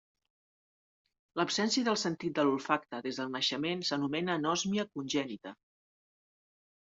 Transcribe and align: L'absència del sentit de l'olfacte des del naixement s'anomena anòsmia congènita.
L'absència 1.39 1.87
del 1.89 1.99
sentit 2.03 2.35
de 2.39 2.45
l'olfacte 2.47 3.01
des 3.07 3.19
del 3.21 3.29
naixement 3.35 3.83
s'anomena 3.91 4.39
anòsmia 4.41 4.87
congènita. 4.97 5.53